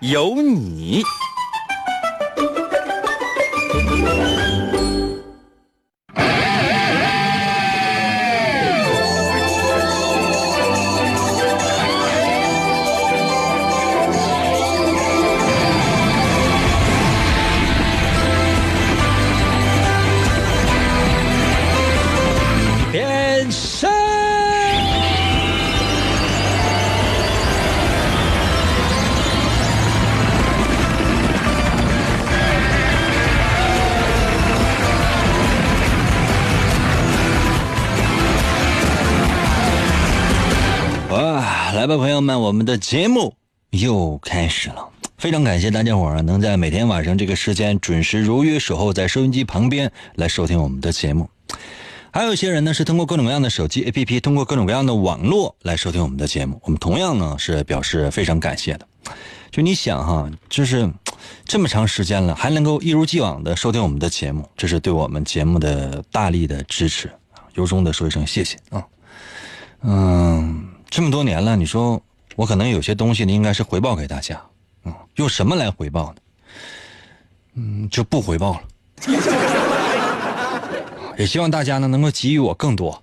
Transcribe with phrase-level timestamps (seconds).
[0.00, 1.02] 有你。
[42.20, 43.34] 友们，我们的节目
[43.70, 44.86] 又开始了。
[45.16, 51.30] 非常感谢大家伙儿能在每天晚上这个时间准时如约守候在收音机旁边来收听我们的节目。
[52.12, 56.60] 还有一些人呢是通过各种各样的手机 APP，通过各种各样的网络来收听我们的节目。
[56.64, 58.86] 我们同样呢是表示非常感谢的。
[59.50, 60.92] 就你想哈，就是
[61.46, 67.10] 这么长时间了，还能够一如既往的收听我们的节目，这是对我们节目的大力的支持，
[67.54, 68.84] 由衷的说一声谢谢啊。
[69.82, 72.02] 嗯，这么多年了，你说
[72.36, 74.40] 我可能有些东西呢，应该是回报给大家，
[74.84, 76.16] 嗯，用什么来回报呢？
[77.54, 78.62] 嗯，就不回报了。
[81.18, 83.02] 也希望大家呢能够给予我更多。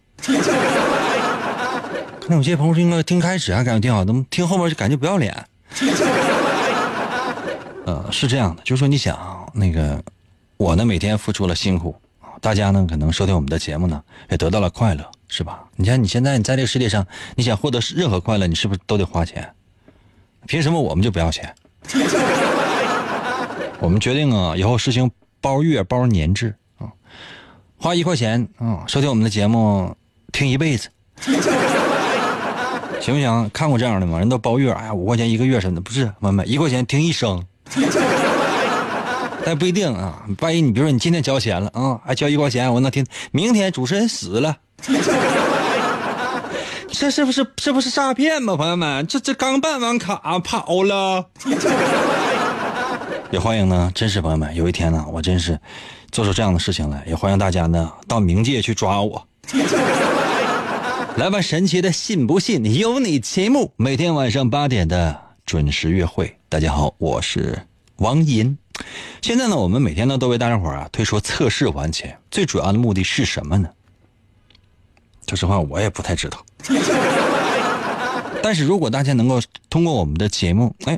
[2.19, 5.45] 可能有些朋友说，应该听开始还感觉挺好，怎么听后面就感觉不要脸？
[7.85, 10.03] 呃，是这样的，就是说你想那个，
[10.57, 11.95] 我呢每天付出了辛苦，
[12.41, 15.63] 大家呢可能收听我们的节目呢也得到了快乐，是吧？
[15.75, 17.05] 你看你现在你在这个世界上，
[17.35, 19.47] 你想获得任何快乐，你是不是都得花钱？
[20.45, 21.53] 凭什么我们就不要钱？
[23.79, 26.87] 我们决定啊，以后实行包月包年制啊，
[27.77, 29.95] 花一块钱啊，收听我们的节目，
[30.31, 30.89] 听一辈子，
[32.99, 33.49] 行不行？
[33.53, 34.17] 看过这样的吗？
[34.17, 37.45] 人都包月，哎呀，五块钱一个月什么的，不是，妹妹，一块钱听一生。
[39.45, 44.57] 但不一定啊，万一你比如说你今天交钱了啊，还交一块钱，我能听，明天主持人死了，
[46.91, 48.55] 这是不是是不是诈骗吗？
[48.55, 51.29] 朋友们，这这刚办完卡跑了。
[53.29, 55.59] 也欢迎呢，真是朋友们，有一天呢，我真是
[56.11, 59.27] 做出这样的事情来，也欢迎大家呢到冥界去抓我。
[61.17, 66.37] 来吧，神奇的信不信由你节目，每天晚上八点的准时约会。
[66.47, 67.59] 大家好，我是
[67.97, 68.57] 王银。
[69.21, 73.67] 现在呢，我们每天呢都为大家伙啊推出测试环节，最主要的目的是什么呢？
[75.27, 76.45] 说实话，我也不太知道。
[78.41, 80.97] 但是如果大家能够通过我们的节目，哎，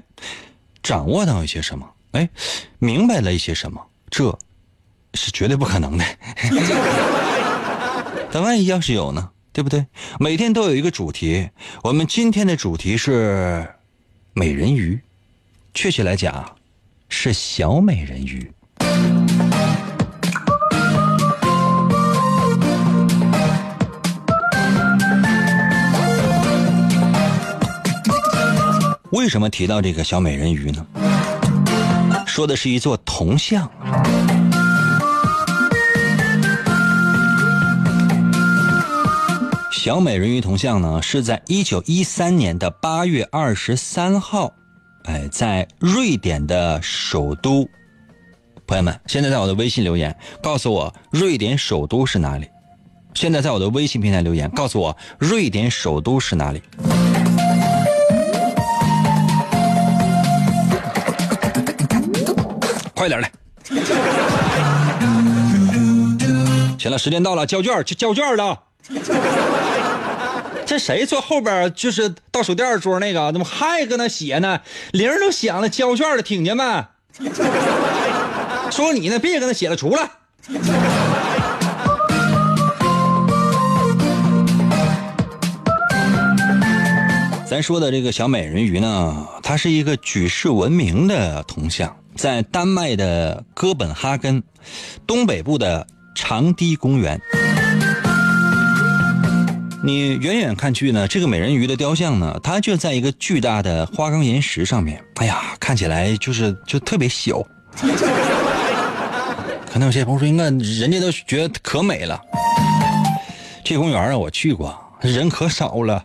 [0.83, 2.29] 掌握到一些什么，哎，
[2.77, 4.37] 明白了一些什么，这
[5.15, 6.05] 是绝对不可能的。
[8.31, 9.31] 但万一要是有呢？
[9.51, 9.87] 对不对？
[10.19, 11.49] 每天都有一个主题，
[11.83, 13.67] 我们今天的主题是
[14.33, 15.01] 美人鱼，
[15.73, 16.55] 确切来讲
[17.09, 18.53] 是小美人鱼。
[29.11, 30.85] 为什么提到这个小美人鱼呢？
[32.27, 33.69] 说的是一座铜像。
[39.71, 44.53] 小美人鱼铜像呢，是在一九一三年的八月二十三号，
[45.05, 47.67] 哎，在瑞典的首都。
[48.67, 52.47] 朋友们，现在在我的微信留言，告诉我瑞典首都是哪里？
[53.15, 56.61] 现在在我的微信平台留言，告诉我瑞典首都是哪里？
[62.99, 63.31] 快点来！
[66.77, 68.59] 行了，时间到了，交卷去交卷了。
[70.67, 73.31] 这谁坐后边就是倒数第二桌那个？
[73.31, 74.59] 怎么还搁那写呢？
[74.91, 76.63] 铃都响了，交卷了，听见没？
[78.69, 80.09] 说你呢，别搁那写了，出来。
[87.49, 94.43] 咱说的这个小美人鱼呢，它是一个举世闻名的铜像，在丹麦的哥本哈根
[95.07, 97.17] 东北部的长堤公园。
[99.81, 105.01] 你远远看去呢，这个美人鱼的雕像呢，它就在一个巨大的花岗岩石上面。
[105.15, 107.41] 哎呀，看起来就是就特别小。
[109.71, 112.19] 可能有些朋友说，应该人家都觉得可美了。
[113.63, 116.03] 这公园啊，我去过，人可少了。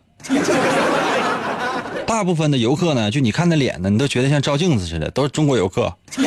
[2.15, 5.93] 大部分的游客呢，就你看那脸呢，你都觉得像照镜子似的，都是中国游客。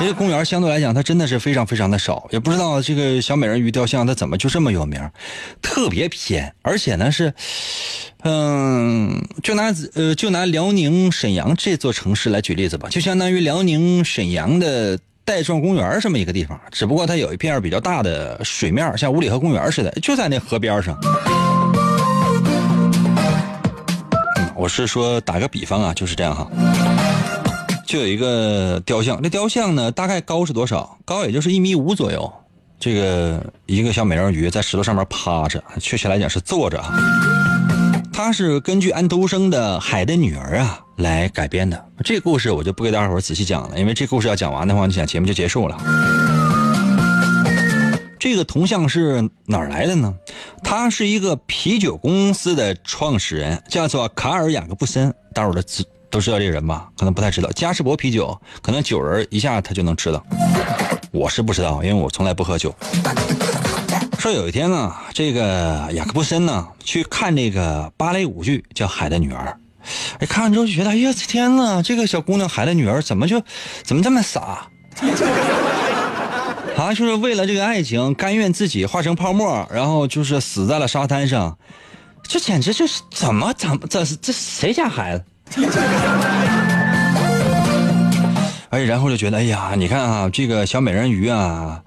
[0.00, 5.00] 因为公园相对来讲，它真的是非常非常的少，也不知道这个小美人鱼雕像它怎么就这么有名，
[5.62, 7.32] 特别偏，而且呢是，
[8.24, 20.98] 嗯，就拿呃就拿辽宁沈阳这座城市来举例子吧，就相当于辽宁沈阳的带状公园这么一个地方，只不过它有一片比较大的水面，像五里河公园似的，就在那河边上。
[24.58, 26.50] 我是说打个比方啊，就是这样哈。
[27.86, 30.98] 就有一个雕像，这雕像呢大概高是多少？
[31.04, 32.30] 高也就是一米五左右。
[32.80, 36.82] 这个一个小美人鱼在石头上面趴着，确切来讲是坐着。
[38.12, 41.86] 它是根据安徒生的《海的女儿》啊来改编的。
[42.04, 45.78] 这故事我就不给大伙仔细讲了，因为这故事要讲完的话，你想节目就结束了。
[48.18, 50.14] 这个铜像是哪儿来的呢？
[50.62, 55.14] 他是一个啤酒公司的创始人，叫做卡尔雅各布森。
[55.34, 55.84] 大伙儿知。
[56.10, 56.88] 都知道这人吧？
[56.96, 57.50] 可能不太知道。
[57.50, 60.24] 嘉士伯啤酒，可能酒人一下他就能知道。
[61.12, 62.74] 我是不知道，因为我从来不喝酒。
[64.18, 69.54] 说有一天啊，这个雅各布森呢去看这个芭蕾舞剧，叫《海的女儿》。
[70.18, 71.82] 哎，看完之后就觉得，哎呀，天哪！
[71.82, 73.42] 这个小姑娘海的女儿怎么就
[73.84, 74.66] 怎么这么傻？
[76.78, 81.58] 啊，就是为了这个爱情，甘愿自己化成泡沫，然后就是死在了沙滩上。
[82.22, 85.24] 这简直就是怎么怎么这是这谁家孩子？
[88.70, 91.82] 哎，然后就觉得，哎呀，你看啊，这个小美人鱼啊，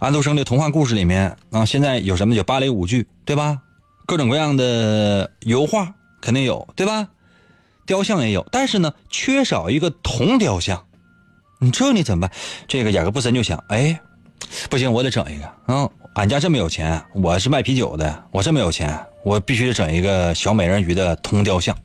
[0.00, 2.34] 安徒生的童话故事里面啊，现在有什么？
[2.34, 3.58] 有芭蕾舞剧，对吧？
[4.06, 7.08] 各种各样的油画肯定有，对吧？
[7.86, 10.84] 雕像也有，但是呢，缺少一个铜雕像。
[11.58, 12.36] 你这你怎么办？
[12.68, 13.98] 这个雅各布森就想，哎，
[14.68, 15.52] 不行，我得整一个。
[15.68, 21.76] 嗯，俺家这么有钱，我是卖啤酒的，我这么有钱，我必须得整一个小美人鱼的铜雕像。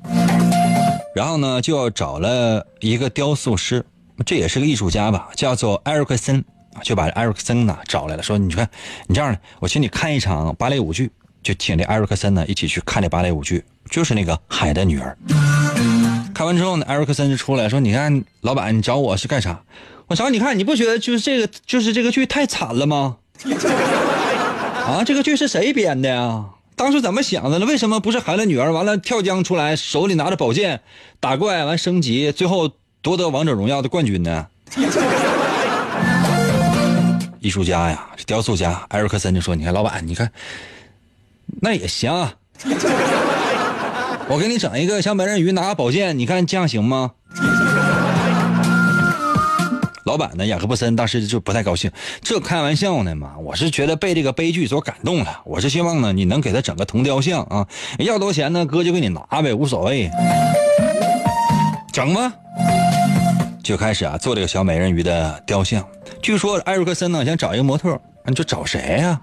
[1.13, 3.85] 然后呢，就要找了一个雕塑师，
[4.25, 6.43] 这也是个艺术家吧，叫做艾瑞克森，
[6.83, 8.69] 就把艾瑞克森呢找来了，说：“你看，
[9.07, 11.11] 你这样的，我请你看一场芭蕾舞剧，
[11.43, 15.17] 就请这艾瑞克森呢一起去看这芭蕾舞剧，就是那个《海的女儿》。
[16.41, 19.61] 看完之后呢，艾瑞克森就出来说：‘你看，老板，你找我是干啥？
[20.07, 23.17] 我找你看，你不觉得就是这个，就是这个剧太惨了吗？
[23.45, 26.45] 啊，这个剧是谁编的呀？’”
[26.75, 27.67] 当时怎么想的呢？
[27.67, 28.73] 为什么不是海的女儿？
[28.73, 30.81] 完了跳江出来，手里拿着宝剑
[31.19, 32.71] 打怪，完升级，最后
[33.03, 34.47] 夺得王者荣耀的冠军呢？
[37.39, 40.31] 艺术家呀，雕塑家艾瑞克森就说：“你看，老板，你看，
[41.61, 42.11] 那也行。
[44.31, 47.11] 我给你整一个小美人鱼拿宝剑，你看这样行吗？”
[50.05, 50.45] 老板呢？
[50.45, 51.91] 雅各布森当时就不太高兴，
[52.21, 53.33] 这开玩笑呢嘛？
[53.39, 57.67] 我是觉得被这个悲剧所感动了，我是希望呢，你能给他整个铜雕像啊，
[57.99, 58.65] 要多少钱呢？
[58.65, 60.09] 哥就给你拿呗，无所谓，
[61.91, 62.31] 整吧。
[63.61, 65.85] 就开始啊做这个小美人鱼的雕像。
[66.21, 69.19] 据说艾瑞克森呢想找一个模特，你就找谁呀？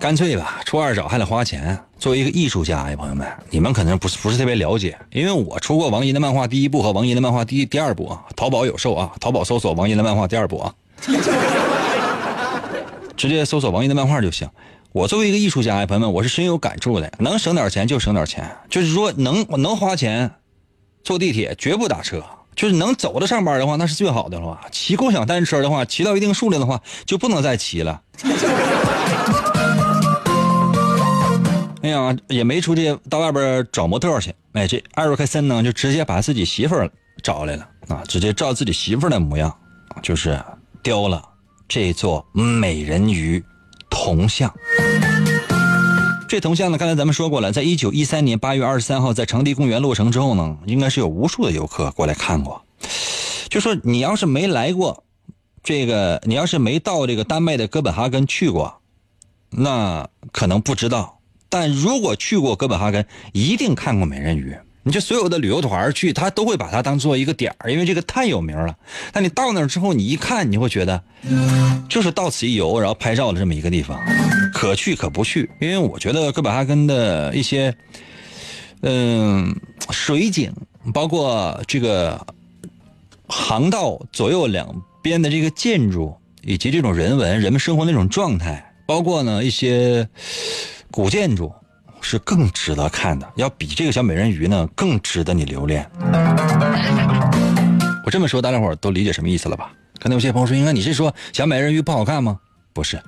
[0.00, 1.78] 干脆吧，初二找还得花钱。
[2.04, 10.74] 作为一个艺术家呀，朋友们，你们可能不是不是特别了解，因为我出过王银的漫画第一部和王银的漫画第第二部啊，淘宝有售啊，淘宝搜索王银的漫画第二部啊，
[13.16, 14.46] 直接搜索王银的漫画就行。
[14.92, 20.30] 我作为一个艺术家呀，朋友们，我是深有感触的，能省点钱就省点钱，就是说能能花钱
[21.04, 22.22] 坐地铁绝不打车，
[22.54, 24.60] 就是能走着上班的话那是最好的了。
[24.70, 28.02] 骑共享单车的话，骑到一定数量的话就不能再骑了。
[31.84, 34.34] 哎呀，也没出去到外边找模特去。
[34.52, 36.90] 哎，这艾瑞克森呢，就直接把自己媳妇儿
[37.22, 39.54] 找来了啊，直接照自己媳妇儿的模样，
[40.02, 40.42] 就是
[40.82, 41.22] 雕了
[41.68, 43.44] 这座美人鱼
[43.90, 44.50] 铜像。
[46.26, 52.64] 这铜像呢，刚才咱们说过了，在一九一三年八月二十三号在长堤公园落成之后呢，应该是有无数的游客过来看过。
[53.50, 55.04] 就说你要是没来过，
[55.62, 58.80] 这个你要是没到这个丹麦的哥本哈根去过，
[59.50, 61.20] 那可能不知道。
[61.54, 64.52] 但如果去过哥本哈根，一定看过美人鱼。
[64.82, 68.76] 你就所有的旅游团去，他都会把它当做一个点儿，因为这个太有名了。
[69.12, 71.00] 但你到那儿之后，你一看，你会觉得，
[71.88, 73.96] 就是到此一游，然后拍照的这么一个地方，
[74.52, 75.48] 可去可不去。
[75.60, 77.72] 因为我觉得哥本哈根的一些，
[78.82, 79.54] 嗯，
[79.90, 80.52] 水景，
[80.92, 82.26] 包括这个
[83.28, 90.08] 航道左右两边的这个建筑，以及这种人文、人们生活那种状态，包括呢一些。
[90.94, 91.52] 古建筑
[92.00, 95.84] 是更值得看的，要比这个小美人鱼呢更值得你留恋。
[98.06, 99.72] 我这么说，大家伙都理解什么意思了吧？
[99.98, 102.38] 可能有些朋友说：“应该你是说小美人鱼不好看吗？”
[102.72, 103.02] 不是，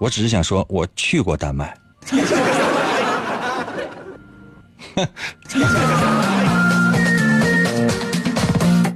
[0.00, 1.72] 我只是想说，我去过丹麦。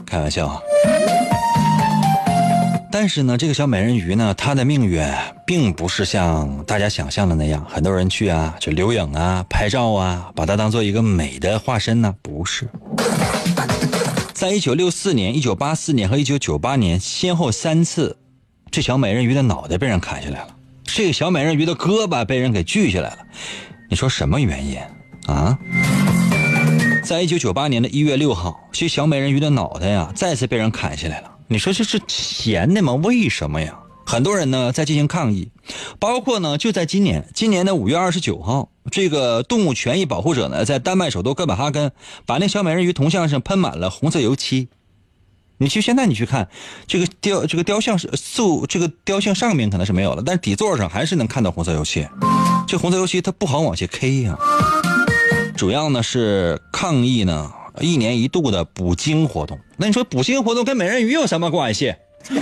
[0.04, 0.60] 开玩笑啊！
[2.92, 5.02] 但是呢，这个小美人鱼呢，她的命运
[5.46, 12.14] 并不是像大家想象的那样，很多人去啊，就留影啊、拍照啊，把它当做一个美的化身呢。
[12.20, 12.68] 不是，
[14.34, 18.18] 在一九六四年、一九八四年和一九九八年，先后三次，
[18.70, 20.48] 这小美人鱼的脑袋被人砍下来了，
[20.84, 23.18] 这个小美人鱼的胳膊被人给锯下来了。
[23.88, 24.78] 你说什么原因
[25.26, 25.58] 啊？
[27.02, 31.31] 在一九九八年的一月六号，这小美人鱼的脑袋呀，再次被人砍下来了。
[31.52, 32.94] 你说这是闲的吗？
[32.94, 33.78] 为什么呀？
[34.06, 35.50] 很多人呢在进行抗议，
[35.98, 41.92] 包括呢就在今年，今年的五月二十九号，这个动物权益保护者呢在丹麦首都哥本哈根
[42.24, 44.68] 把那小美人鱼铜像上喷满了红色油漆。
[45.58, 46.48] 你去现在你去看
[46.86, 52.08] 这个雕这个雕像是塑这个雕像上面可能是没有了，但是底座上还是能看到红色油漆。
[52.66, 54.38] 这红色油漆它不好往下 K 呀。
[55.54, 59.58] 主要呢是抗议呢一年一度的捕鲸活动。
[59.76, 61.94] 那你说捕鲸活动跟美人鱼有什么关系？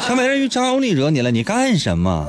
[0.00, 2.26] 小美人鱼招你惹你了，你干什么？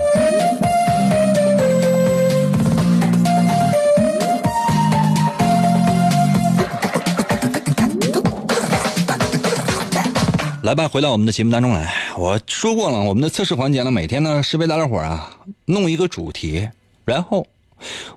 [10.63, 11.93] 来吧，回到我们的节目当中来。
[12.17, 16.67] 我说过了，我们的测试环节呢，每天呢是为大家伙啊弄一个主题，
[17.05, 17.45] 然后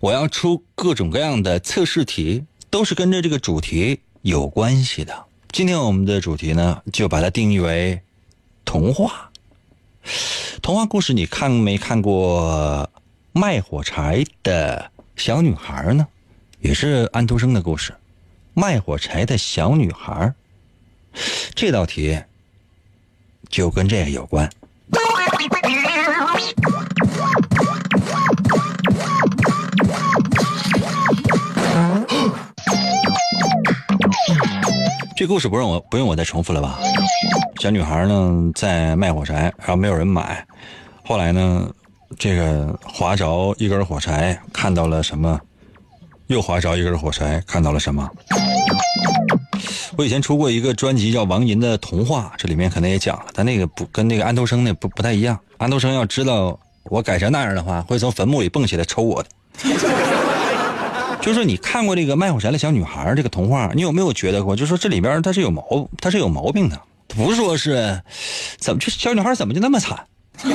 [0.00, 5.24] 我要出各种各样的测试题，都是跟着这个主题有关系的。
[5.50, 8.00] 今天我们的主题呢，就把它定义为
[8.64, 9.30] 童话。
[10.60, 12.90] 童话故事，你看没看过
[13.32, 16.06] 卖火柴的小女孩呢？
[16.60, 17.94] 也是安徒生的故事，
[18.52, 20.34] 卖火柴的小女孩。
[21.54, 22.20] 这道题
[23.48, 24.50] 就跟这个有关。
[35.18, 36.78] 这故事不用我不用我再重复了吧？
[37.60, 40.46] 小女孩呢在卖火柴，然后没有人买，
[41.04, 41.68] 后来呢，
[42.16, 45.40] 这个划着一根火柴，看到了什么？
[46.28, 48.08] 又划着一根火柴，看到了什么？
[49.96, 55.36] 我以前出过一个专辑叫《王银的童话》，这里面可能也讲了，但那个不跟那个安徒生那不不太一样。
[55.56, 59.28] 安徒生要知道我改成那样的话，会从坟墓里蹦起来抽我的。
[61.28, 64.56] 就是说，你看过这个卖火柴的小女孩这个童话，你有没有觉得过？
[64.56, 68.00] 就说这里边它是有毛，它是有毛病的，不是说是
[68.56, 70.06] 怎么这小女孩怎么就那么惨？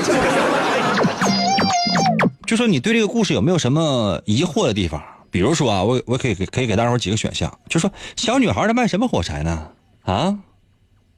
[2.47, 4.99] 就说你对这个故事有没有什么疑惑的地方？
[5.29, 9.67] 比如说啊，我我可以给可以给大伙几个选项，就说小女孩她卖什么火柴呢？
[10.01, 10.39] 啊，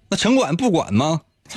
[0.10, 1.22] 那城管不管吗？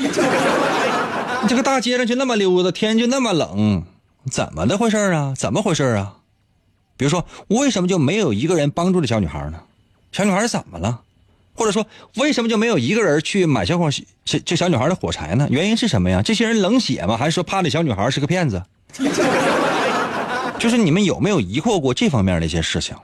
[1.49, 3.83] 这个大街上就那么溜达，天就那么冷，
[4.31, 5.35] 怎么的回事啊？
[5.37, 6.15] 怎么回事啊？
[6.99, 9.61] 比如说，为什么就没有一个人帮助这小女孩呢？
[10.13, 11.01] 小女孩怎么了？
[11.55, 11.87] 或者说，
[12.17, 13.89] 为什么就没有一个人去买小伙
[14.25, 15.49] 这这小女孩的火柴呢？
[15.51, 16.21] 原因是什么呀？
[16.23, 17.17] 这些人冷血吗？
[17.17, 18.63] 还是说怕这小女孩是个骗子？
[20.59, 22.97] 就是你们有没有疑惑过这方面的一些事情？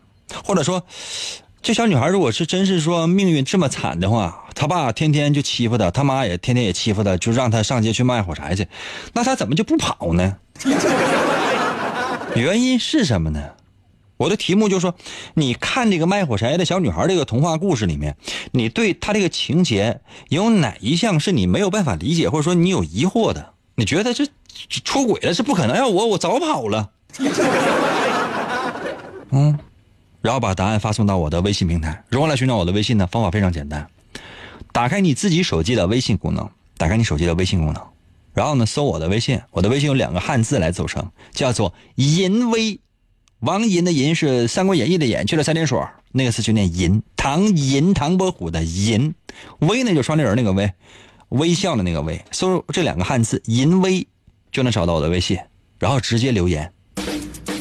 [0.45, 0.85] 或者说，
[1.63, 8.67] 这小女孩如果是真是说命运这么惨的话，她爸天天就欺负她，她妈也天天也欺负她，就让她上街去卖火柴去，
[9.13, 10.37] 那她怎么就不跑呢？
[12.35, 13.41] 原因是什么呢？
[14.17, 14.95] 我的题目就是说，
[15.35, 18.17] 你看这个卖火柴的小女孩这个童话故事里面，
[18.53, 23.55] 你对她这个情节有哪一项是你没有办法理解，或者说你有疑惑的？
[23.75, 24.25] 你觉得这
[24.85, 25.77] 出轨了是不可能？
[25.77, 26.91] 要我我早跑了。
[29.31, 29.59] 嗯，
[30.23, 32.05] 然后把答案发送到我的微信平台。
[32.09, 33.07] 如何来寻找我的微信呢？
[33.09, 33.85] 方法非常简单，
[34.73, 37.83] 打开你自己手机的微信功能，打开你手机的微信功能，
[38.33, 39.41] 然后呢搜我的微信。
[39.51, 42.79] 我的微信有两个汉字来组成，叫做“淫威”。
[43.45, 45.79] 王银的银是《三国演义》的演，去了三点水，
[46.13, 47.03] 那个字就念银。
[47.15, 49.15] 唐银，唐伯虎的银。
[49.59, 50.73] 微呢就双立人那个微，
[51.29, 52.19] 微笑的那个微。
[52.31, 54.07] 搜这两个汉字“银微”，
[54.51, 55.37] 就能找到我的微信，
[55.79, 56.73] 然后直接留言。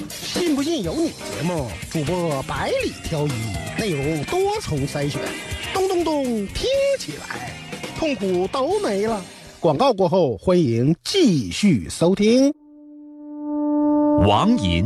[0.10, 1.10] 信不信由你。
[1.10, 3.32] 节目主播百里挑一，
[3.78, 5.20] 内容多重筛选，
[5.74, 6.66] 咚咚咚，听
[6.98, 7.52] 起来
[8.00, 9.22] 痛苦都没了。
[9.60, 12.54] 广告过后，欢迎继续收听。
[14.26, 14.86] 王银，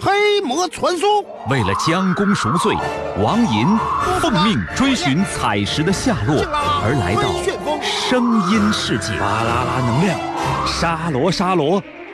[0.00, 1.08] 黑魔传说，
[1.48, 2.76] 为了将功赎罪，
[3.18, 3.66] 王银
[4.20, 6.44] 奉命追寻彩石的下落，
[6.82, 7.22] 而来到
[7.82, 9.18] 声音世界。
[9.18, 10.18] 巴啦啦能量，
[10.66, 11.82] 沙罗沙罗，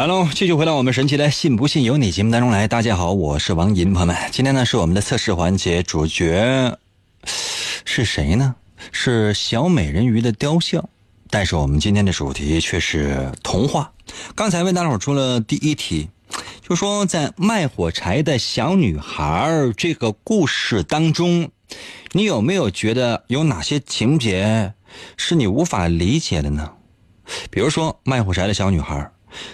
[0.00, 2.66] 来喽，继续回到我们神奇的“信不信由你”节目当中来。
[2.66, 6.78] 大家好，我是王银，朋友们，今天呢是我们的测试环节，主角
[7.84, 8.54] 是谁呢？
[8.92, 10.88] 是小美人鱼的雕像，
[11.28, 13.92] 但是我们今天的主题却是童话。
[14.34, 16.08] 刚才为大伙出了第一题，
[16.66, 21.50] 就说在卖火柴的小女孩这个故事当中，
[22.12, 24.72] 你有没有觉得有哪些情节
[25.18, 26.72] 是你无法理解的呢？
[27.50, 29.10] 比如说卖火柴的小女孩。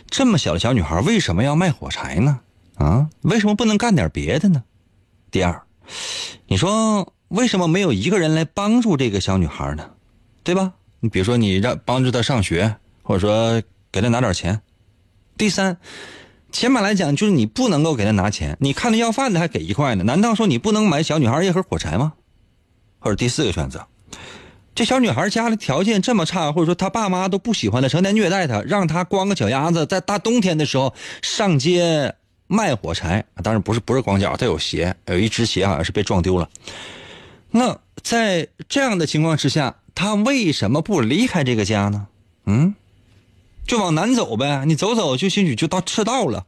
[0.09, 2.41] 这么小的小女孩为什么要卖火柴呢？
[2.77, 4.63] 啊，为什么不能干点别的呢？
[5.31, 5.63] 第二，
[6.47, 9.91] 你说为什么没有一个人来帮助这个小女孩呢？
[10.45, 10.75] 对吧？
[11.01, 14.61] 你比如说你让帮助她上学，或者说给她拿点钱。
[15.37, 15.79] 第三，
[16.53, 22.15] 起码来讲就是你不能够给她拿钱，你看她要饭的还给一块呢，难道说你不能买小女孩一盒火柴吗？
[22.99, 23.87] 或者第四个选择。
[24.77, 32.15] 这小女孩家里条件这么差，或者说她爸妈都不喜欢她，成天虐待她，让她光个脚丫子在大冬天的时候上街
[32.47, 33.25] 卖火柴。
[33.43, 36.47] 当然不是不是光脚，她有鞋，有一只鞋好像是被撞丢了。
[37.51, 42.07] 那在这样的情况之下，她为什么不离开这个家呢？
[42.45, 42.75] 嗯，
[43.67, 46.45] 就往南走呗，你走走就兴许就到赤道了。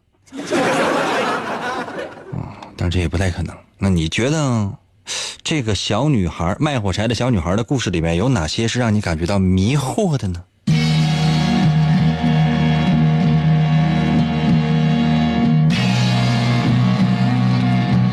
[2.35, 3.57] 啊， 但这也不太可能。
[3.79, 4.71] 那你觉得？
[5.43, 10.43] 这个小女孩卖火柴的小女孩的故事里面有哪些是让你感觉到迷惑的呢？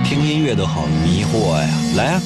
[0.03, 1.67] 听音乐都好迷惑呀！
[1.97, 2.21] 来啊！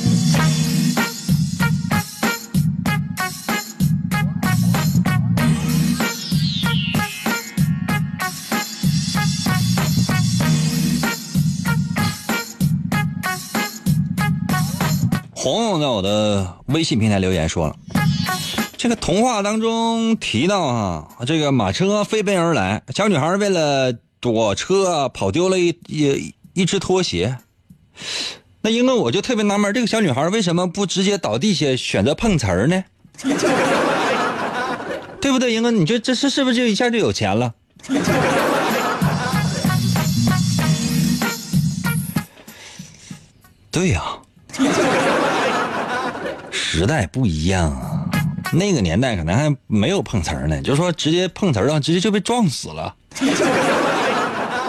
[15.53, 17.75] 红红在我的微信平台留言说了，
[18.77, 27.37] 这个童话当中提到啊，这个马车飞奔而来，小女孩为了躲车跑丢了一一一只拖鞋。
[28.61, 32.83] 那英哥我就特别纳闷，这个小女孩为什么不直接倒地下选择碰瓷儿呢？
[35.21, 35.71] 对不对，英哥？
[35.71, 37.53] 你觉得这是是不是就一下就有钱了？
[43.71, 44.03] 对呀。
[46.79, 48.09] 时代不一样啊，
[48.53, 52.95] 那个年代可能还没有碰瓷儿呢，就是说直接碰瓷儿啊，直接就被撞死了。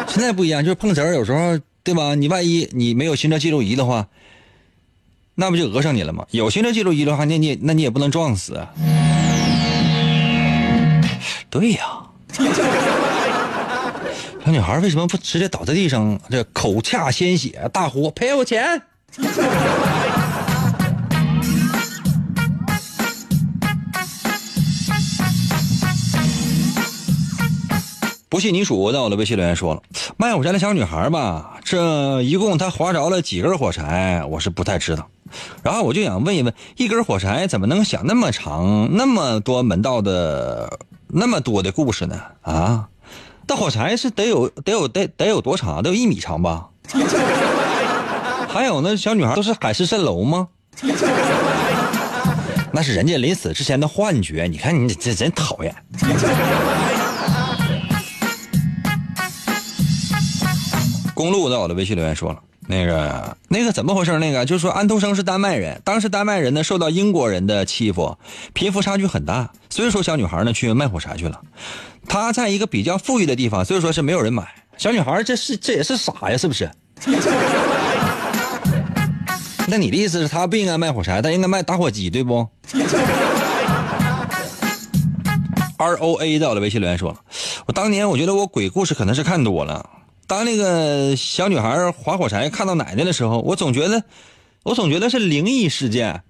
[0.08, 2.16] 现在不一样，就是碰瓷儿有时候对吧？
[2.16, 4.08] 你万一你没有行车记录仪的话，
[5.36, 6.26] 那不就讹上你了吗？
[6.32, 8.60] 有行车记录仪的话，那你那你也不能撞死。
[11.48, 11.84] 对呀，
[14.44, 18.82] 小女孩为什么不直接倒在地上，这口恰鲜血，大呼赔我钱？
[28.30, 29.82] 不信你数，我在我的微信留言说了，
[30.16, 35.08] 卖火柴的小女孩吧，这一共她划着了几根火柴，我是不太知道。
[35.64, 42.20] 然后我就想问一问，一根火柴怎么能想那么长，那么多门道的，那么多的故事呢？
[42.42, 42.86] 啊，
[43.48, 45.82] 那火柴是得有得有得得有多长？
[45.82, 46.68] 得有一米长吧？
[48.48, 50.46] 还有那小女孩都是海市蜃楼吗？
[52.72, 54.46] 那是人家临死之前的幻觉。
[54.48, 55.74] 你看你这真讨厌。
[61.20, 64.18] 公路在我的微信留言说了，那个那个怎么回事？
[64.18, 68.16] 那个就是说安徒生是丹麦人，当时丹麦人呢受到英国人的欺负，
[68.54, 71.38] 贫富差距很大，所以说小女孩呢去卖火柴去了。
[72.08, 74.48] 她在一个比较富裕的地方，所以说是没有人买。
[74.78, 76.70] 小女孩这是这也是傻呀，是不是？
[79.68, 82.48] 那你的意思是她不应该卖火柴，她应该卖打火机，对不
[85.76, 87.18] ？R O A 在我的微信留言说了，
[87.66, 89.84] 我当年我觉得我鬼故事可能是看多了。
[90.30, 94.00] 当那个小女孩划火柴看到奶奶的时候，我总觉得，
[94.62, 96.22] 我总觉得是灵异事件。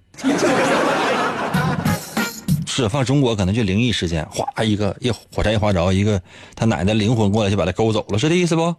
[2.65, 6.19] 是放中国可能就灵异事件，哗一个一火柴一划着，一个
[6.55, 8.73] 他奶奶灵魂过来就把他勾走了，是这意思不？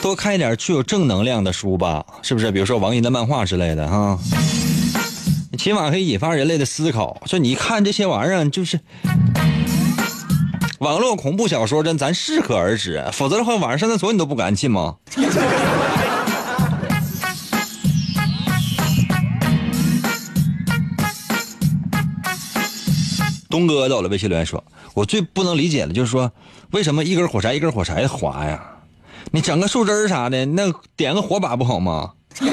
[0.00, 2.50] 多看一点具有正能量的书吧，是不是？
[2.50, 4.18] 比如说王寅的漫画之类的哈，
[5.58, 7.20] 起码可以引发人类的思考。
[7.26, 8.80] 说你看这些玩意儿，就是
[10.80, 14.96] 网络恐怖小说，真咱适可而止，否则的话晚上上厕所你都不敢进吗？
[23.48, 24.62] 东哥到了微信留言说
[24.92, 26.30] ：“我最不能理解的就是说，
[26.72, 28.62] 为什么一根火柴一根火柴的划呀？
[29.30, 32.12] 你整个树枝啥的，那点个火把不好吗？”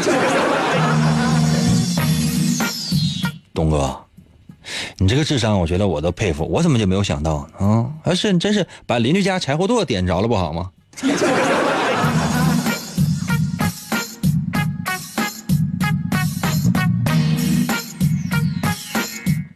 [3.53, 3.93] 东哥，
[4.97, 6.45] 你这个智商，我觉得我都佩服。
[6.45, 7.89] 我怎么就没有想到啊？
[8.03, 10.69] 还是真是把邻居家柴火垛点着了不好吗？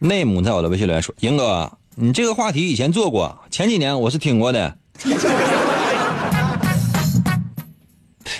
[0.00, 4.78] 内姆在我的微信留言说：“英哥，你这个话题以前做过，前几年我是听过的。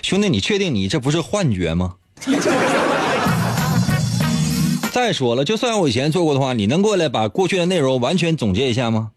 [0.02, 1.96] 兄弟，你确定你这不是幻觉吗？
[5.00, 9.12] 再说了，就算我以前做过的话，你能过来把过去的内容完全总结一下吗？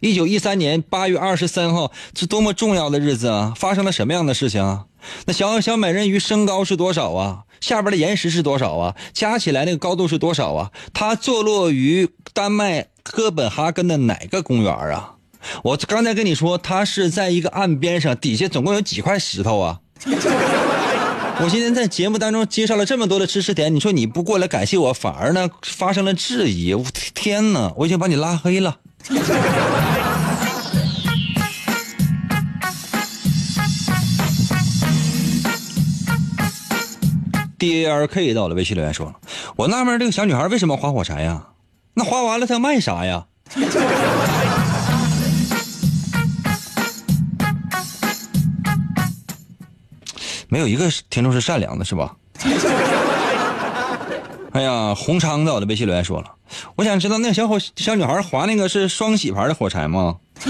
[0.00, 3.52] 一九一三年八月二十三号，是多么重要的日子啊！
[3.54, 4.86] 发生了什么样的事情啊？
[5.26, 7.42] 那小小美人鱼身高是多少啊？
[7.60, 8.96] 下边的岩石是多少啊？
[9.12, 10.72] 加起来那个高度是多少啊？
[10.94, 15.16] 它坐落于丹麦哥本哈根的哪个公园啊？
[15.62, 19.80] 我刚才跟你说，它是在一个岸边上，底下总共有几块石头啊？
[21.38, 26.72] 我今天在节目当中介绍了这么多的知识点，你说你不过来感谢我，反而呢发生了质疑。
[26.72, 26.82] 我
[27.14, 28.78] 天哪，我已经把你拉黑了。
[37.58, 39.14] D A R K 到了微信留言说
[39.56, 41.48] ：“我纳闷这个小女孩为什么划火柴呀？
[41.94, 43.26] 那划完了她卖啥呀？”
[50.56, 52.16] 没有一个听众是善良的，是吧？
[54.52, 56.32] 哎呀，洪昌在我的微信留言说了
[56.76, 60.16] ：“我想知道那小伙小女孩划那个是双喜牌的火柴吗？”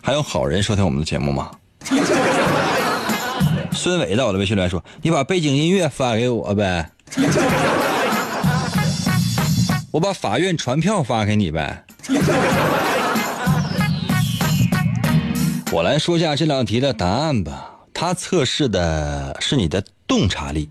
[0.00, 1.50] 还有好人收听我们的节目吗？
[3.74, 6.88] 孙伟在我的微信留言说：“你把背景音乐发给我呗，
[9.90, 11.84] 我把法院传票发给你呗。”
[15.72, 17.76] 我来说一下这两题的答案吧。
[17.94, 20.68] 它测试的是你的洞察力。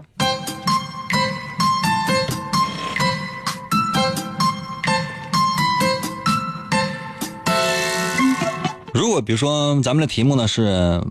[8.94, 11.02] 如果比如说咱们的题目呢是，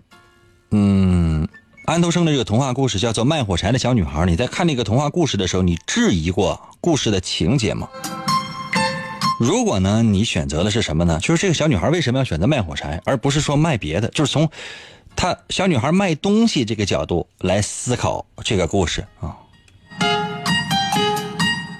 [0.69, 1.47] 嗯，
[1.85, 7.89] 安徒生的这个童话故事叫做《卖火柴的小女孩》，你在看那个童话故事的时候，你质疑过故事的情节吗？
[9.39, 11.17] 如果呢，你选择的是什么呢？
[11.21, 14.09] 就是这个小女孩为什么要选择卖火柴，而不是说卖别的？
[14.09, 14.49] 就是从
[15.15, 19.37] 她小女孩卖东西这个角度来思考这个故事啊。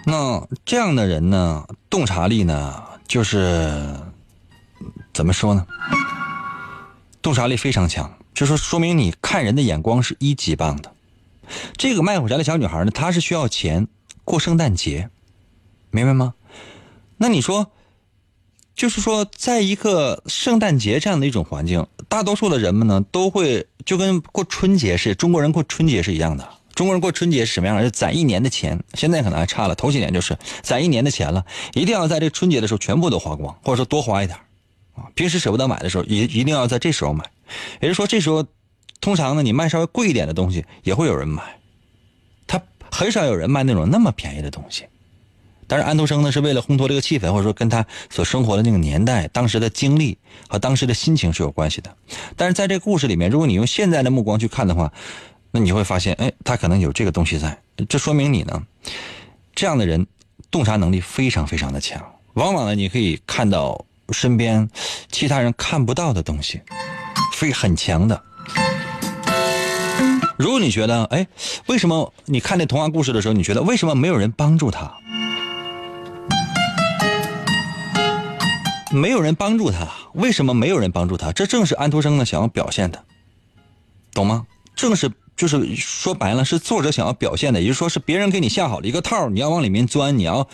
[0.06, 3.94] 那这样的人呢，洞察力呢，就是
[5.14, 5.68] 怎么说呢？
[7.22, 10.94] 洞察力非常强，就说说明你看人的眼光是一级棒的。
[11.76, 13.90] 这个卖火柴的小女孩呢，她是需要钱
[14.24, 15.10] 过圣诞节，
[15.92, 16.34] 明白吗？
[17.22, 17.70] 那你说，
[18.76, 26.48] 就是说，在一个圣诞节这样的一种环境，大多数的人们呢，都会就跟过春节是中国人过春节是一样的。
[26.74, 27.84] 中国人过春节是什么样的？
[27.84, 29.76] 是攒一年的钱，现在可能还差了。
[29.76, 34.40] 头几年就是攒一年的钱了，一定要在这春节的时候全部都花光，或者说多花一点
[34.96, 35.12] 啊。
[35.14, 37.30] 平时舍不得买的时候，一一定要在这时候买。
[37.82, 38.46] 也就是说，这时候
[39.02, 41.44] 通常呢，你卖稍微贵一点的东西也会有人买，
[42.48, 44.86] 他很少有人卖那种那么便宜的东西。
[45.70, 51.96] 但是安徒生呢，是为了烘托这个气氛，或者说跟他所生活的那个年代、当时的经历和当时的心情是有关系的。
[52.36, 54.92] 但是在这个故事里面，如果你用现在的目光去看的话，
[55.52, 57.56] 那你会发现，哎，他可能有这个东西在。
[57.88, 58.64] 这说明你呢，
[59.54, 60.08] 这样的人
[60.50, 62.04] 洞察能力非常非常的强。
[62.34, 64.68] 往往呢，你可以看到身边
[65.12, 66.60] 其他人看不到的东西，
[67.36, 68.24] 非很强的。
[70.38, 71.28] 如果你觉得，哎，
[71.68, 74.92] 为什么你看那童话故事的时候，你觉得为什么没有人帮助他？
[78.92, 81.32] 没有人帮助他，为什么没有人帮助他？
[81.32, 83.04] 这正是安徒生呢想要表现的，
[84.14, 84.46] 懂吗？
[84.76, 90.48] 正是就是说白了，是作者想要表现的，也就是说是别人给你下好了一个套，你要往里面钻，你要，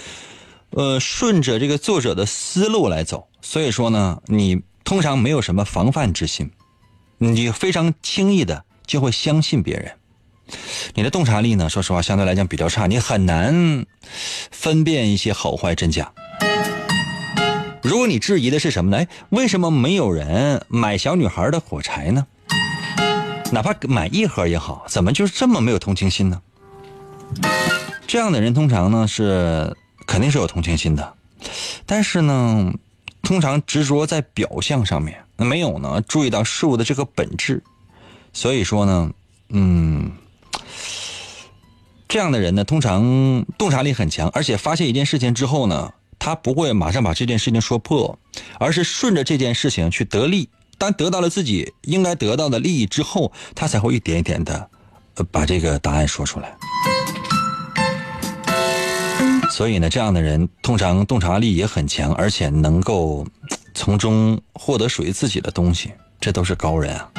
[0.71, 3.27] 呃，顺着这个作者的思路来走。
[3.41, 6.51] 所以说呢，你通常没有什么防范之心，
[7.17, 9.91] 你非常轻易的就会相信别人。
[10.93, 13.85] 你的洞察力呢，说实话相对来讲比较差，你很难
[14.51, 16.11] 分辨一些好坏真假。
[17.85, 18.97] 如果你质疑的是什么呢？
[18.97, 22.25] 哎，为什么没有人买小女孩的火柴呢？
[23.51, 26.41] 哪怕买一盒也好，怎么就这么没有同情心呢？
[28.07, 31.13] 这样的人通常呢是肯定是有同情心的，
[31.85, 32.73] 但是呢，
[33.21, 37.61] 通常执着在表象上面，那没有呢注意到事物的这个本质。
[38.33, 39.11] 所以说呢，
[39.49, 40.11] 嗯，
[42.07, 45.93] 这样的人呢，通常洞察力很强，而且发现一件事情之后呢。
[46.25, 48.17] 他不会马上把这件事情说破，
[48.59, 50.49] 而是顺着这件事情去得利。
[50.75, 54.67] 当得到了自己应该得到的利益之后，他才会一点一点的，
[55.31, 56.57] 把这个答案说出来。
[59.51, 63.23] 所以呢，这样的人通常洞察力也很强，而且能够
[63.75, 67.11] 从中获得属于自己的东西，这都是高人啊。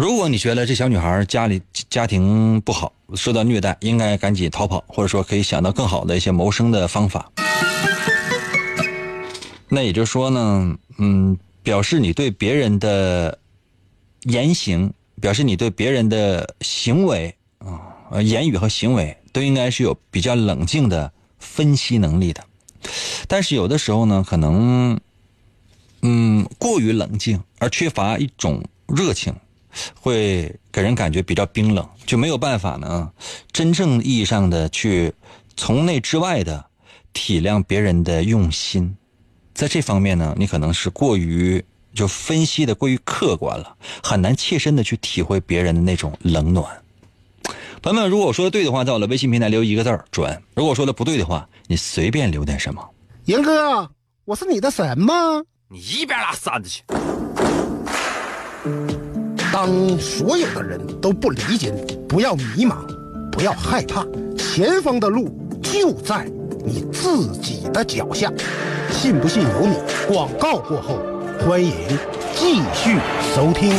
[0.00, 1.60] 如果你觉得这小女孩家里
[1.90, 7.30] 家庭不好，受到虐待，应该赶紧逃跑，或者说可以想到更好的一些谋生的方法。
[9.68, 13.38] 那也就是说呢，嗯，表示你对别人的
[14.22, 22.42] 言行，表示你对别人的行为啊，言语和行为都应该是有比较冷静的分析能力的。
[23.28, 24.98] 但是有的时候呢，可能
[26.00, 29.34] 嗯过于冷静，而缺乏一种热情。
[30.00, 33.10] 会给人感觉比较冰冷，就没有办法呢，
[33.52, 35.12] 真正意义上的去
[35.56, 36.64] 从内之外的
[37.12, 38.96] 体谅别人的用心，
[39.54, 46.66] 在这方面呢，你可能是过于就分析的过于客观了，很难切身的去体会别人的那种冷暖。
[47.82, 52.86] 朋友们，如果我说的对的话，在我的微信平台留一个字儿“准”；如果说的不对的话，你随便留点什么。
[53.24, 53.90] 严哥，
[54.26, 55.14] 我是你的神吗？
[55.68, 56.82] 你一边拉扇子去！
[59.52, 62.76] 当所有的人都不理解你，不要迷茫，
[63.32, 64.06] 不要害怕，
[64.38, 65.28] 前方的路
[65.60, 66.24] 就在
[66.64, 68.32] 你自己的脚下，
[68.92, 69.74] 信不信由你。
[70.06, 71.00] 广告过后，
[71.40, 71.72] 欢迎
[72.36, 72.98] 继续
[73.34, 73.72] 收听。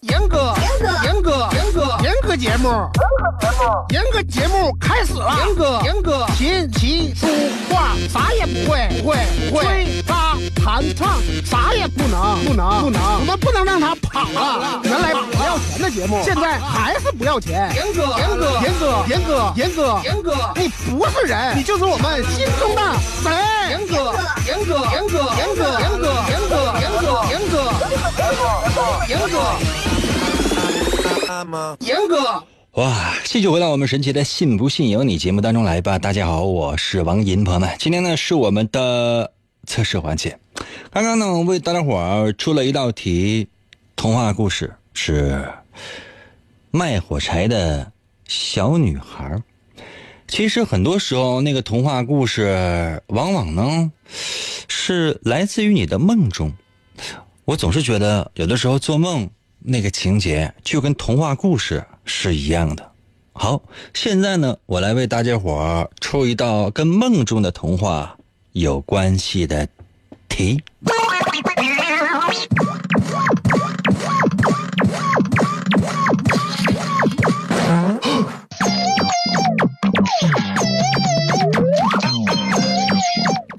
[0.00, 2.68] 严哥，严哥，严哥，严哥，严哥节目，
[3.90, 5.36] 严哥节目开始了。
[5.44, 7.26] 严哥，严哥，琴棋书
[7.68, 9.16] 画啥也不会，不会，
[9.50, 10.02] 不会。
[10.50, 13.00] 弹唱啥也不能，不能，不能。
[13.20, 14.80] 我们不能让他跑了。
[14.84, 17.70] 原来不要钱的节目，现在还是不要钱。
[17.74, 22.82] 严哥，严哥，严哥，严哥，严哥，严哥，你不是人，你就是我们心中的
[23.22, 23.32] 神。
[23.70, 24.14] 严哥，
[24.46, 27.56] 严哥，严哥，严哥，严哥，严哥，严哥，严哥，
[29.08, 29.56] 严哥。
[31.80, 33.14] 严哥，哇！
[33.24, 35.98] 继续回到我们神奇的“信不信由你”节目当中来吧。
[35.98, 39.30] 大家好，我是王银，朋友们，今天呢是我们的
[39.66, 40.38] 测试环节。
[40.90, 43.48] 刚刚呢为大家伙儿出了一道题，
[43.94, 45.46] 童话故事是
[46.70, 47.92] 卖火柴的
[48.26, 49.42] 小女孩。
[50.28, 53.92] 其实很多时候，那个童话故事往往呢
[54.68, 56.52] 是来自于你的梦中。
[57.44, 59.28] 我总是觉得，有的时候做梦。
[59.68, 62.92] 那个情节就跟童话故事是一样的。
[63.32, 63.62] 好，
[63.94, 68.16] 现在呢，我来为大家伙出一道跟梦中的童话
[68.58, 69.68] 有关系的
[70.30, 70.58] 题。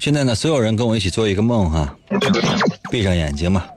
[0.00, 1.94] 现在呢，所有人跟我一起做一个梦哈，
[2.90, 3.68] 闭上眼睛吧。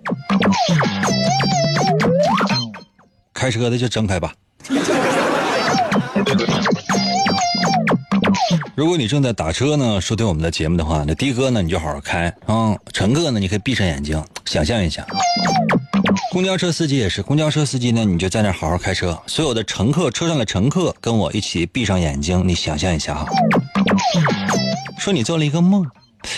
[3.31, 4.33] 开车的就睁开吧。
[8.73, 12.75] 如果你正在打车呢，收听我们的节目的话，那的哥呢你就好好开啊。
[12.93, 15.05] 乘客呢你可以闭上眼睛，想象一下。
[16.31, 19.21] 公交车司机也是，公交车司机呢你就在那好好开车。
[19.27, 23.25] 所有的乘客，车上的乘客跟我一起闭上眼睛，你想象一下哈。
[24.97, 25.85] 说你做了一个梦，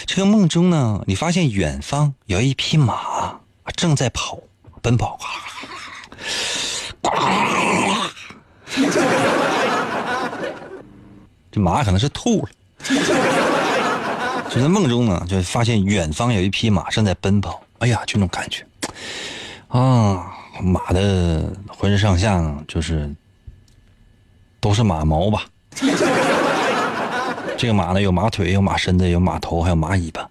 [0.07, 3.39] 这个梦中呢，你发现远方有一匹马
[3.75, 4.39] 正在跑，
[4.81, 5.29] 奔跑啊。
[11.53, 12.49] 这马可能是吐了。
[14.49, 17.61] 就在梦中呢，就发现远方有一匹马正在奔跑。
[17.77, 18.65] 哎呀，就那种感觉
[19.67, 23.13] 啊，马的浑身上下就是
[24.59, 25.45] 都是马毛吧。
[27.57, 30.27] 这个马呢，有马腿，有马身子，有马头，还有马尾巴，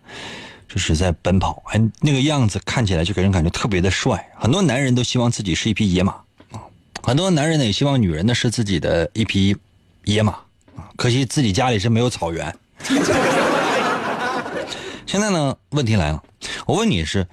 [0.69, 1.63] 就是在奔跑。
[1.67, 4.29] 哎，那个样子看起来就给人感觉特别的帅。
[4.39, 6.15] 很多男人都希望自己是一匹野马。
[7.03, 9.57] 很多男人呢也希望女人呢是自己的一匹
[10.05, 10.45] 野马啊，
[10.97, 12.55] 可惜自己家里是没有草原。
[15.07, 16.23] 现在呢，问题来了，
[16.67, 17.27] 我问你是，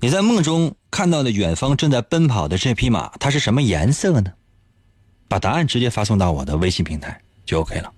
[0.00, 4.32] 你在梦中看到的远方正在奔跑的这匹马，它是什么颜色呢？
[5.26, 7.90] 把答案直接发送到我的微信平台就 OK 了。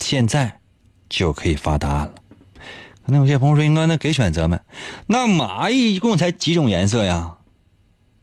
[0.00, 0.58] 现在
[1.08, 2.14] 就可以发答案了。
[3.06, 4.58] 可能有些朋友说，应该那给选择没？
[5.06, 7.36] 那马一共才几种颜色呀？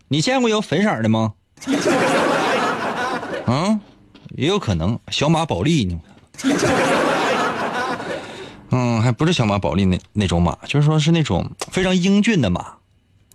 [0.10, 1.34] 你见过有粉色的吗？
[3.48, 3.80] 嗯，
[4.36, 6.00] 也有可能小马宝莉呢。
[8.70, 12.74] 嗯，还不是小马宝莉那那种马，就是说是那种非常英俊的马。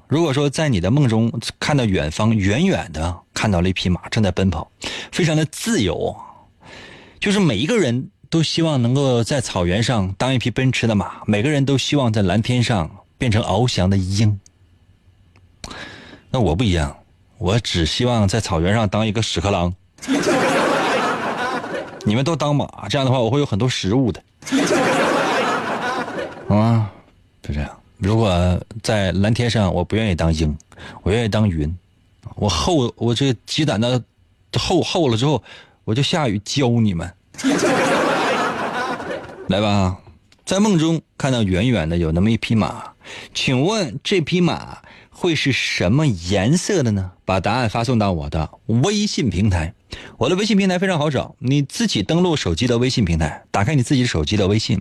[0.06, 4.70] 如果说在你的梦中看到远方远远的看到了一匹马正在奔跑，
[5.10, 6.14] 非常的自由，
[7.18, 14.38] 就是每一个人都希望能够在草原上当一匹奔驰的马，每个人都希望在蓝天上变成翱翔的鹰。
[16.30, 16.94] 那我不一样，
[17.38, 19.74] 我只希望在草原上当一个屎壳郎。
[22.04, 24.22] 你们都当马，这样的话我会有很多食物的。
[26.48, 26.90] 啊，
[27.42, 27.70] 就这样。
[27.98, 30.54] 如果在蓝天上，我不愿意当鹰，
[31.02, 31.72] 我愿意当云。
[32.34, 34.02] 我厚，我这积攒的
[34.58, 35.42] 厚厚了之后，
[35.84, 37.10] 我就下雨浇你们。
[39.48, 39.96] 来吧，
[40.44, 42.82] 在梦中看到远远的有那么一匹马，
[43.32, 44.78] 请问这匹马
[45.10, 47.12] 会是什么颜色的呢？
[47.24, 49.72] 把答案发送到我的微信平台。
[50.18, 54.80] 我的微信平台非常好找，你自己登录手机的微信平台，打开你自己手机的微信，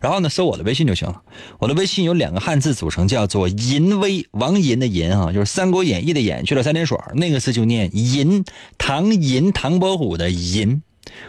[0.00, 1.22] 然后呢搜我的微信就行了。
[1.58, 8.44] 我的微信有两个汉字组成，叫做“淫威”，王淫的淫啊，就是《三国演义》的演去了三点水，那个字就念淫，
[8.78, 10.82] 唐银唐伯虎的银，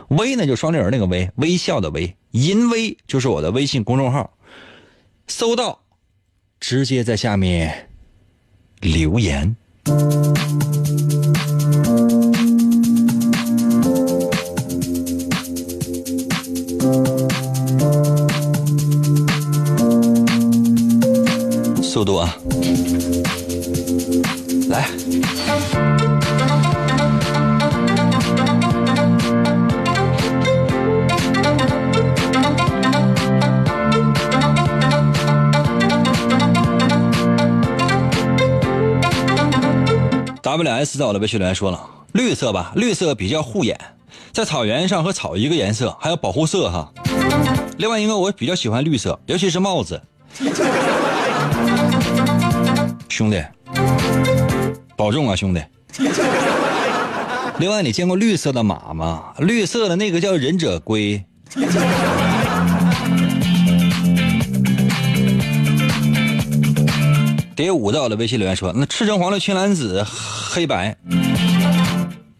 [0.09, 4.37] 威呢就双立人那个威，微笑的微，淫威就是我的微信公众号，
[5.27, 5.81] 搜到，
[6.59, 7.89] 直接在下面
[8.79, 9.55] 留言。
[21.97, 22.37] 速度啊！
[24.69, 24.87] 来。
[40.43, 43.75] W S 在我的微信留言说了，绿色吧，绿色比较护眼，
[44.31, 46.93] 在草原上和草一个颜色，还有保护色哈。
[47.79, 49.99] 另外一个我比较喜欢绿色，尤其是帽子。
[53.17, 53.43] 兄弟，
[54.95, 55.59] 保重啊，兄弟。
[57.57, 59.33] 另外，你见过绿色的马吗？
[59.39, 61.25] 绿色的那个叫忍者龟。
[67.55, 70.05] 蝶舞在我的微信留言说：“那赤橙黄绿青蓝紫
[70.51, 70.95] 黑白，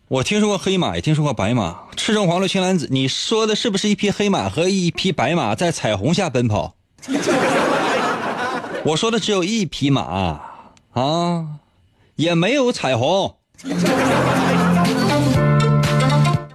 [0.07, 1.75] 我听说过黑马，也听说过白马。
[1.95, 6.75] 赤橙黄绿青蓝紫，你说的是不是一匹黑马和一匹白马在彩虹下奔跑？
[8.83, 10.39] 我说的只有一匹马
[10.97, 11.45] 啊，
[12.15, 13.35] 也没有彩虹。”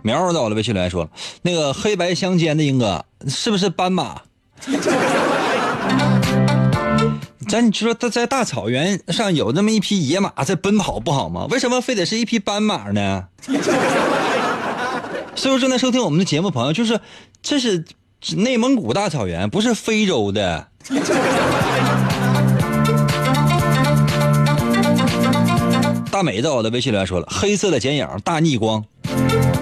[0.03, 1.11] 苗儿到了微信留言说了
[1.43, 4.23] ：“那个黑白相间的英哥，是不是斑马？”
[7.49, 11.47] 咱你说他在大草原上有那么一匹野马在奔跑不好吗？
[11.49, 13.27] 为什么非得是一匹斑马呢？
[15.37, 16.99] 所以说正在收听我们的节目朋友，就是
[17.43, 17.85] 这是
[18.37, 20.67] 内蒙古大草原，不是非洲的。
[26.23, 28.85] 美在我的微信留言说了，黑色的剪影，大逆光。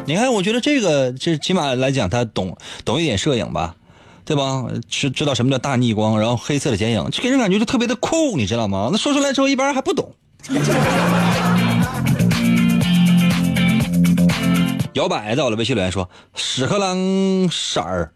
[0.07, 3.77] 你看，我觉得这个这起码来讲，他懂懂一点摄影吧。
[4.23, 4.64] 对吧？
[4.88, 8.90] 知知道什么叫大逆光，然后黑色的剪影，这给人感觉就特别的酷，你知道吗？
[8.92, 10.14] 那说出来之后，一般人还不懂。
[14.94, 16.96] 摇摆在我的微信留言说：“屎壳郎
[17.51, 18.12] 色儿。”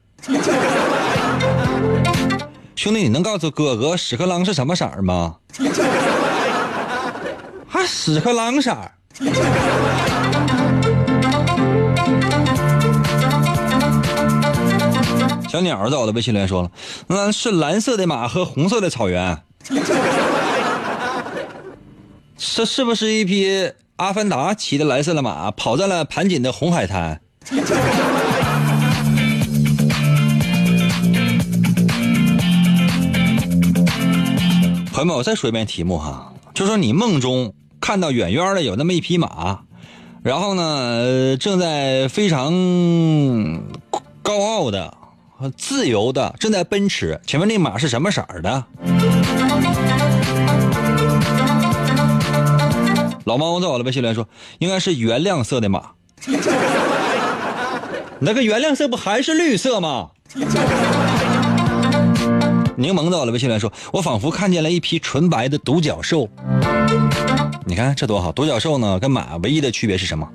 [2.77, 5.35] 兄弟，你能告诉哥哥屎壳郎是什么色儿吗？
[7.75, 8.93] 还屎壳郎色儿。
[15.49, 16.71] 小鸟在我的微信留言说了，
[17.09, 19.43] 那是蓝色的马和红色的草原，
[22.39, 27.21] 这是不是一匹阿凡达骑的蓝色的马跑在了盘锦的红海滩？
[34.93, 37.53] 朋友们，我再说一遍题目哈，就说你梦中
[37.85, 39.59] 看到远远的有那么一匹马，
[40.23, 42.51] 然后呢正在非常
[44.23, 44.95] 高傲的。
[45.59, 48.65] 自由的正在奔驰，请问那马是什么色儿的？
[53.25, 54.27] 老猫在我的微信留言说，
[54.61, 55.91] 应该是原谅色的马。
[58.19, 60.09] 那个原谅色不还是绿色吗？
[62.77, 66.27] 柠檬到了微信留言说：“我仿佛看见了一匹纯白的独角兽。”
[67.67, 68.31] 你看这多好！
[68.31, 70.29] 独角兽呢，跟马唯一的区别是什么？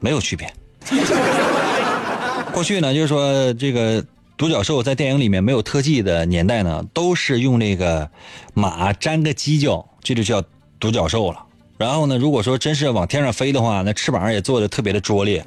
[0.00, 0.52] 没有区别。
[2.52, 4.04] 过去呢，就是说这个
[4.36, 8.10] 独角兽在电影里面没有特技的年代呢，都是用那个
[8.52, 10.42] 马粘个犄角，这就叫
[10.80, 11.38] 独角兽了。
[11.78, 15.44] 然后呢，如果说真是往天上飞的话，那翅膀也做的特别的拙劣。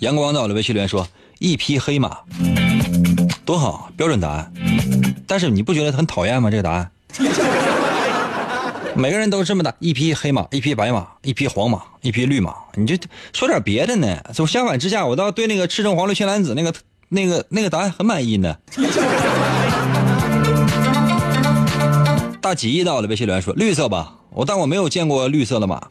[0.00, 1.06] 阳光到了，微信留言说
[1.38, 2.18] ：“一匹黑马，
[3.46, 4.52] 多好，标准答案。”
[5.26, 6.50] 但是你不觉得很讨厌吗？
[6.50, 6.90] 这个答案，
[8.94, 12.54] 每个人都这么答：一匹黑马，一匹白马，一匹黄马，一匹绿马。
[12.74, 12.96] 你就
[13.32, 14.18] 说点别的呢？
[14.34, 16.74] 就相反之下，我倒对那个赤橙黄绿青蓝紫那个
[17.08, 18.56] 那个那个答案很满意呢。
[22.40, 25.88] 大吉到了，微信留言说：“绿色吧，我但我没有见过绿色的马，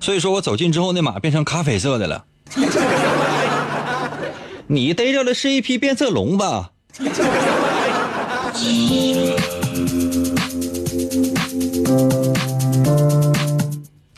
[0.00, 2.24] 所以说我走近之后，那马变成咖啡色的了。
[4.68, 6.70] 你逮着的是一匹变色龙吧？”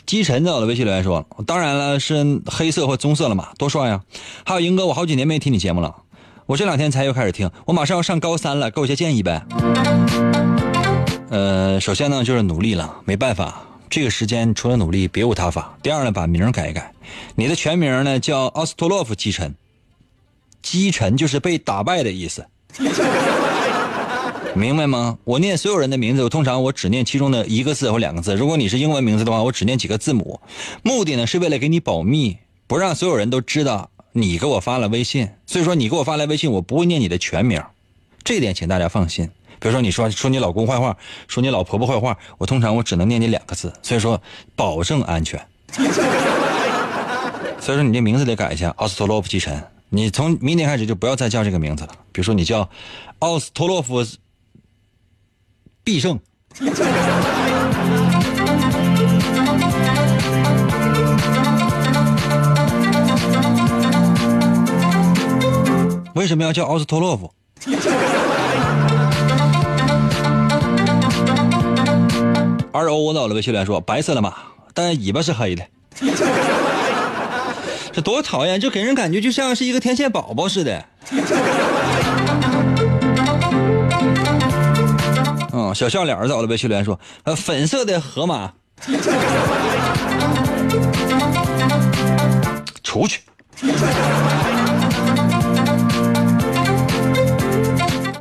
[0.07, 4.01] 积尘到了，微信留言说：“当然了，是黑色或棕色了嘛，多帅呀！”
[4.43, 5.95] 还有英哥，我好几年没听你节目了，
[6.47, 9.45] 我这两天才又开始听，我马上要上高三了，给我些建议呗。
[11.29, 13.61] 呃，首先呢就是努力了，没办法，
[13.91, 15.77] 这个时间除了努力别无他法。
[15.83, 16.91] 第二呢，把名改一改，
[17.35, 19.53] 你的全名呢叫奥斯托洛夫基尘，
[20.63, 22.47] 基尘就是被打败的意思。
[24.53, 25.17] 明白吗？
[25.23, 28.35] 我念所有人的名字，我通常我只念其中的一个字或两个字。
[28.35, 30.41] 如果你是英文名字的话，我只念几个字母，
[30.83, 35.29] 目的呢是为了给你保密，不让所有人都知道你给我发了微信。
[35.45, 37.63] 所以说你给我发来微信，我不会念你的全名，
[38.23, 39.29] 这点请大家放心。
[39.59, 40.97] 比如说你说说你老公坏话，
[41.27, 44.21] 说你老婆婆坏话，我通常我只能念你两个字，所以说
[44.55, 45.39] 保证安全。
[47.59, 49.63] 所以说你这名字得改一下，奥斯托洛夫基尘。
[49.93, 51.89] 你从明天开始就不要再叫这个名字了。
[52.11, 52.67] 比如说你叫
[53.19, 54.03] 奥斯托洛夫。
[55.83, 56.19] 必胜。
[66.13, 67.33] 为什么要叫奥斯托洛夫？
[72.71, 74.35] 二欧我到了，微信来说白色的马，
[74.75, 75.65] 但尾巴是黑的。
[77.93, 78.59] 这多讨厌！
[78.59, 80.85] 就给人感觉就像是一个天线宝宝似的。
[85.53, 86.55] 嗯，小笑脸儿走了呗。
[86.55, 88.53] 秀莲说：“呃，粉色的河马，
[92.81, 93.21] 出去。”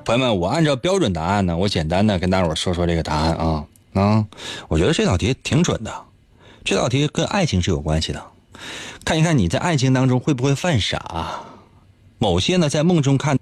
[0.05, 3.65] 朋友们，我按照标准答案呢，我简单的跟大伙说说这个答案啊
[3.95, 4.25] 啊，
[4.67, 5.95] 我觉得这道题挺准的，
[6.65, 8.21] 这道题跟爱情是有关系的，
[9.05, 11.41] 看一看你在爱情当中会不会犯傻，
[12.19, 13.37] 某些呢在梦中看。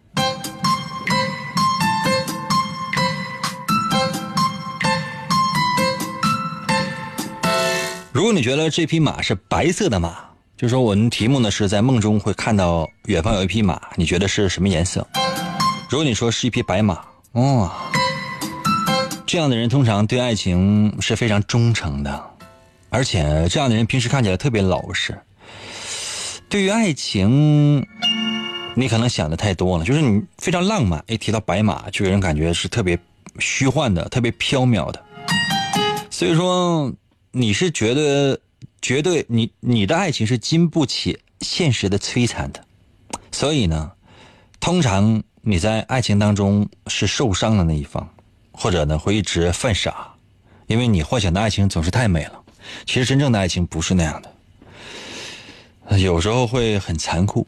[8.13, 10.17] 如果你觉得这匹马是白色的马，
[10.57, 15.07] 就说我们题目呢是在梦中会看到远方有一匹马，你觉得是什么颜色？
[15.89, 16.99] 如果你说是一匹白马，
[17.33, 17.71] 哦，
[19.27, 22.31] 这样的人通常对爱情是非常忠诚的，
[22.89, 25.17] 而且这样的人平时看起来特别老实。
[26.49, 27.87] 对于爱情，
[28.75, 32.99] 你可能想的太多了，就是你非常浪漫，一提到白马，就给人感觉是特别
[33.39, 35.05] 虚幻的、特别飘渺的。
[36.11, 36.93] 所以说。
[37.31, 38.41] 你是觉得
[38.81, 42.65] 绝对你你的爱情是经不起现实的摧残的，
[43.31, 43.93] 所以呢，
[44.59, 48.09] 通常你在爱情当中是受伤的那一方，
[48.51, 50.15] 或者呢会一直犯傻，
[50.67, 52.43] 因为你幻想的爱情总是太美了。
[52.87, 54.35] 其实真正的爱情不是那样的，
[55.97, 57.47] 有时候会很残酷。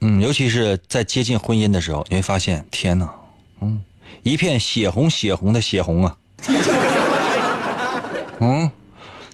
[0.00, 3.10] 嗯，尤其是在接近婚姻的时候，你会发现，天哪，
[3.60, 3.82] 嗯，
[4.22, 6.16] 一片血红血红的血红啊。
[8.40, 8.70] 嗯，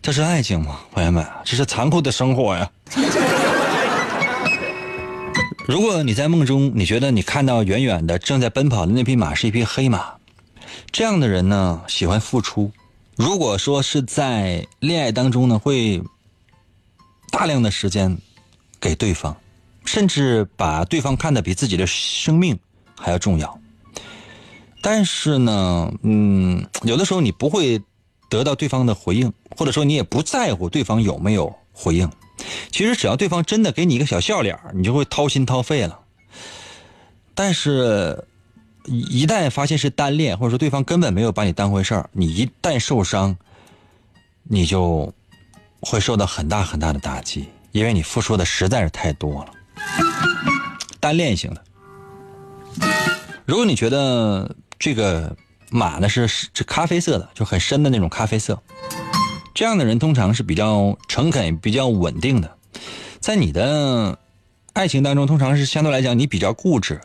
[0.00, 1.26] 这是爱情吗，朋友们？
[1.44, 2.70] 这是残酷的生活呀。
[5.66, 10.14] 如果你在梦中，你觉得你看到远远的正在奔跑的那匹马是一匹黑马，
[10.92, 12.70] 这样的人呢，喜欢付出。
[13.16, 16.02] 如果说是在恋爱当中呢，会
[17.32, 18.16] 大量的时间
[18.78, 19.36] 给对方，
[19.84, 22.56] 甚至把对方看得比自己的生命
[22.96, 23.58] 还要重要。
[24.80, 27.82] 但是呢，嗯，有的时候你不会。
[28.32, 32.10] 得到对方的回应，或者说你也不在乎对方有没有回应。
[32.70, 36.00] 其实只要对方真的给你一个小笑脸，你就会掏心掏肺了。
[37.34, 38.24] 但是，
[38.86, 43.36] 一旦发现是单恋，或者说对方根本没有把你当回事儿，你一旦受伤，
[44.44, 45.12] 你就
[45.82, 49.52] 会受到很大很大的打击，因为你付出的实在是太多了。
[51.00, 51.62] 单恋型的。
[53.44, 55.36] 如果你觉得这个
[55.70, 58.62] 马呢是是咖啡色的，就很深的那种咖啡色，
[59.52, 62.56] 这样的人通常是比较诚恳、比较稳定的。
[63.18, 64.18] 在你的
[64.72, 67.00] 爱情当中，通常是相对来讲你比较固执，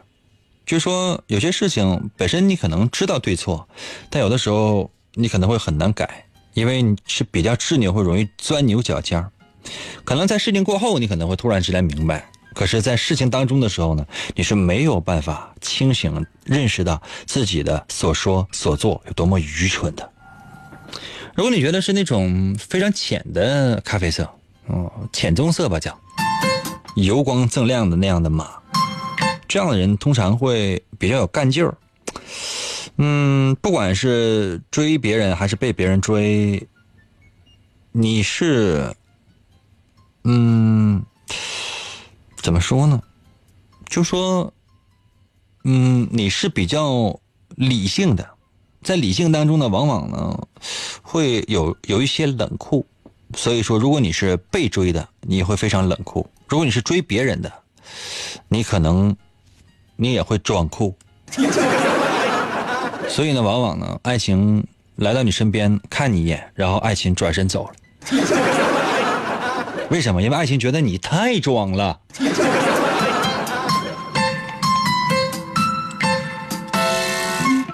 [0.66, 3.68] 就说有些事情本身你可能知道对错，
[4.12, 6.27] 但有的时候你可能会很难改，
[6.58, 9.30] 因为你是比较执拗，会容易钻牛角尖儿。
[10.04, 12.28] 可能在事情过后，你可能会突然之间明白。
[12.56, 14.04] 可是，在事情当中的时候呢，
[14.34, 20.12] 你是没有办法清醒认识到自己的所说所做有多么愚蠢的。
[21.36, 24.28] 如果你觉得是那种非常浅的咖啡色，
[24.66, 25.96] 哦，浅棕色吧，叫
[26.96, 28.50] 油光锃亮的那样的马，
[29.48, 31.78] 这样的人通常会比较有干劲儿。
[32.98, 36.68] 嗯，不管是追别人还是被别人追，
[37.92, 38.96] 你是，
[40.24, 41.04] 嗯。
[42.42, 43.02] 怎么说呢？
[43.90, 44.54] 就说，
[45.66, 47.20] 嗯，你是比较
[47.56, 48.26] 理性的，
[48.84, 50.48] 在理性当中呢，往往呢
[51.02, 52.86] 会有有一些冷酷。
[53.36, 57.52] 所以说，如果你是被追的，你会非常冷酷；如果你是追别人的，
[58.48, 59.14] 你可能
[59.98, 60.96] 你也会装酷。
[63.08, 64.64] 所以呢，往往呢，爱情
[64.98, 67.74] 来到你身边看你一眼，然后爱情转身走了。
[69.90, 70.22] 为什么？
[70.22, 72.00] 因为爱情觉得你太装了。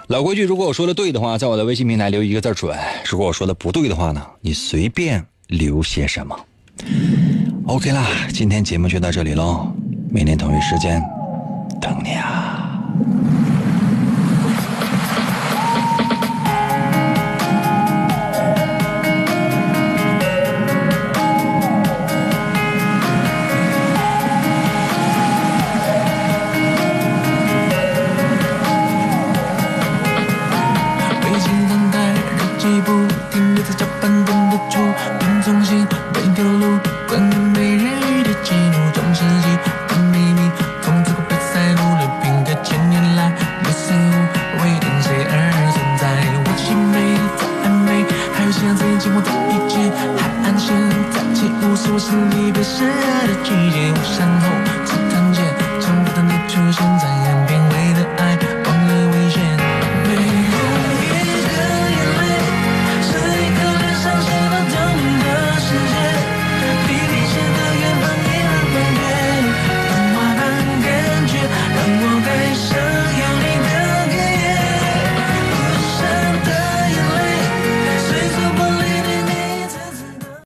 [0.07, 2.71] 老规矩，如果我说的对的话，在我的微信平台留一个字准；
[3.09, 6.39] 如果我说的不对的话呢，你随便留些什么。
[7.65, 9.67] OK 啦，今天节目就到这里喽，
[10.11, 11.01] 明天同一时间
[11.81, 12.42] 等你啊。